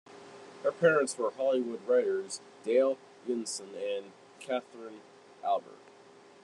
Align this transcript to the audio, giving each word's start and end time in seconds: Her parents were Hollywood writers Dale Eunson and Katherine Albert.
Her 0.63 0.71
parents 0.71 1.15
were 1.19 1.29
Hollywood 1.29 1.87
writers 1.87 2.41
Dale 2.63 2.97
Eunson 3.29 3.75
and 3.75 4.13
Katherine 4.39 5.01
Albert. 5.43 5.77